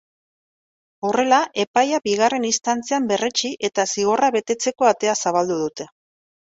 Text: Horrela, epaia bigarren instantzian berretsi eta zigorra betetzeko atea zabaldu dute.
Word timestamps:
Horrela, 1.09 1.39
epaia 1.65 1.99
bigarren 2.09 2.49
instantzian 2.51 3.07
berretsi 3.15 3.55
eta 3.71 3.89
zigorra 3.95 4.35
betetzeko 4.41 4.93
atea 4.95 5.19
zabaldu 5.25 5.63
dute. 5.67 5.91